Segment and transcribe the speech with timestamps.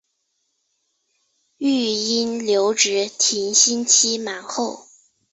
[1.59, 4.87] 育婴留职停薪期满后